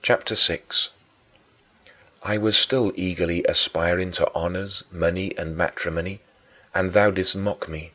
CHAPTER 0.00 0.34
VI 0.34 0.62
9. 2.24 2.32
I 2.36 2.38
was 2.38 2.56
still 2.56 2.90
eagerly 2.94 3.44
aspiring 3.44 4.12
to 4.12 4.32
honors, 4.34 4.82
money, 4.90 5.36
and 5.36 5.54
matrimony; 5.54 6.22
and 6.74 6.94
thou 6.94 7.10
didst 7.10 7.36
mock 7.36 7.68
me. 7.68 7.92